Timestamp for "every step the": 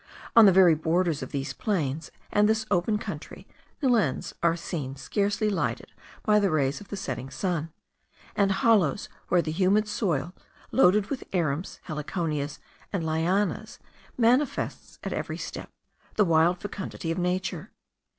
15.13-16.25